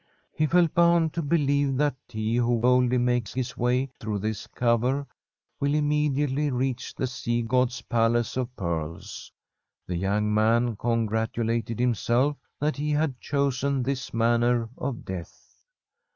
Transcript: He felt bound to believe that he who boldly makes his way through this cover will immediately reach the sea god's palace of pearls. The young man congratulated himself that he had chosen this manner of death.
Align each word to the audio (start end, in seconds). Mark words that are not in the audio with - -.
He 0.33 0.47
felt 0.47 0.73
bound 0.73 1.13
to 1.13 1.21
believe 1.21 1.77
that 1.77 1.93
he 2.07 2.35
who 2.37 2.59
boldly 2.59 2.97
makes 2.97 3.35
his 3.35 3.55
way 3.55 3.85
through 3.99 4.17
this 4.17 4.47
cover 4.47 5.05
will 5.59 5.75
immediately 5.75 6.49
reach 6.49 6.95
the 6.95 7.05
sea 7.05 7.43
god's 7.43 7.83
palace 7.83 8.35
of 8.35 8.55
pearls. 8.55 9.31
The 9.85 9.95
young 9.97 10.33
man 10.33 10.75
congratulated 10.75 11.79
himself 11.79 12.35
that 12.59 12.77
he 12.77 12.89
had 12.89 13.21
chosen 13.21 13.83
this 13.83 14.11
manner 14.11 14.69
of 14.75 15.05
death. 15.05 15.53